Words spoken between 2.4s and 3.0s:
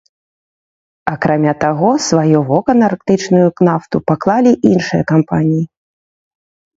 вока на